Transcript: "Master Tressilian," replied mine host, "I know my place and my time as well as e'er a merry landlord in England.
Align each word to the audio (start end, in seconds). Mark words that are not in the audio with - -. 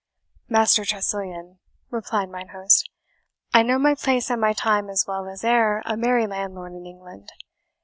"Master 0.49 0.83
Tressilian," 0.83 1.59
replied 1.91 2.31
mine 2.31 2.47
host, 2.47 2.89
"I 3.53 3.61
know 3.61 3.77
my 3.77 3.93
place 3.93 4.31
and 4.31 4.41
my 4.41 4.51
time 4.51 4.89
as 4.89 5.05
well 5.07 5.27
as 5.29 5.43
e'er 5.43 5.83
a 5.85 5.95
merry 5.95 6.25
landlord 6.25 6.73
in 6.73 6.87
England. 6.87 7.31